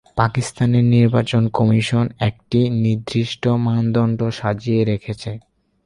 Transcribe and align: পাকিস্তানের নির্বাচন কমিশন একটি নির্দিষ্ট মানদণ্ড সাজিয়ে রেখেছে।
পাকিস্তানের 0.17 0.85
নির্বাচন 0.95 1.43
কমিশন 1.49 2.05
একটি 2.19 2.59
নির্দিষ্ট 2.69 3.43
মানদণ্ড 3.47 4.19
সাজিয়ে 4.31 4.81
রেখেছে। 4.85 5.31